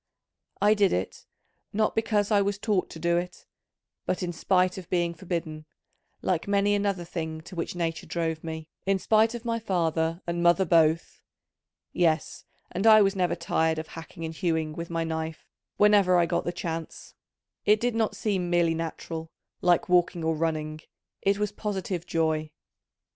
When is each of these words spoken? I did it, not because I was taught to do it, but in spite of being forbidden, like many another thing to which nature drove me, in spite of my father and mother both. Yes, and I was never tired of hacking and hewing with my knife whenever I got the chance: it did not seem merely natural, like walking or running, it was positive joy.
I 0.59 0.73
did 0.73 0.93
it, 0.93 1.27
not 1.73 1.93
because 1.93 2.31
I 2.31 2.41
was 2.41 2.57
taught 2.57 2.89
to 2.89 2.97
do 2.97 3.17
it, 3.17 3.45
but 4.07 4.23
in 4.23 4.33
spite 4.33 4.79
of 4.79 4.89
being 4.89 5.13
forbidden, 5.13 5.67
like 6.23 6.47
many 6.47 6.73
another 6.73 7.03
thing 7.05 7.41
to 7.41 7.55
which 7.55 7.75
nature 7.75 8.07
drove 8.07 8.43
me, 8.43 8.67
in 8.87 8.97
spite 8.97 9.35
of 9.35 9.45
my 9.45 9.59
father 9.59 10.23
and 10.25 10.41
mother 10.41 10.65
both. 10.65 11.21
Yes, 11.93 12.45
and 12.71 12.87
I 12.87 13.03
was 13.03 13.15
never 13.15 13.35
tired 13.35 13.77
of 13.77 13.89
hacking 13.89 14.25
and 14.25 14.33
hewing 14.33 14.73
with 14.73 14.89
my 14.89 15.03
knife 15.03 15.45
whenever 15.77 16.17
I 16.17 16.25
got 16.25 16.45
the 16.45 16.51
chance: 16.51 17.13
it 17.63 17.79
did 17.79 17.93
not 17.93 18.15
seem 18.15 18.49
merely 18.49 18.73
natural, 18.73 19.29
like 19.61 19.87
walking 19.87 20.23
or 20.23 20.33
running, 20.35 20.81
it 21.21 21.37
was 21.37 21.51
positive 21.51 22.07
joy. 22.07 22.49